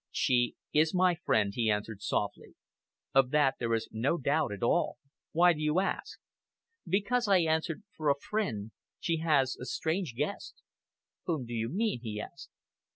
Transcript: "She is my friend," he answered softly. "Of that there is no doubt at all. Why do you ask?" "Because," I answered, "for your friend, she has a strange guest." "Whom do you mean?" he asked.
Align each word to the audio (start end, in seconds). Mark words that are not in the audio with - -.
"She 0.09 0.55
is 0.73 0.95
my 0.95 1.13
friend," 1.13 1.53
he 1.53 1.69
answered 1.69 2.01
softly. 2.01 2.55
"Of 3.13 3.29
that 3.29 3.57
there 3.59 3.71
is 3.75 3.87
no 3.91 4.17
doubt 4.17 4.51
at 4.51 4.63
all. 4.63 4.97
Why 5.31 5.53
do 5.53 5.61
you 5.61 5.79
ask?" 5.79 6.17
"Because," 6.87 7.27
I 7.27 7.41
answered, 7.41 7.83
"for 7.95 8.07
your 8.07 8.15
friend, 8.19 8.71
she 8.99 9.17
has 9.17 9.55
a 9.57 9.65
strange 9.65 10.15
guest." 10.15 10.63
"Whom 11.27 11.45
do 11.45 11.53
you 11.53 11.69
mean?" 11.69 11.99
he 12.01 12.19
asked. 12.19 12.49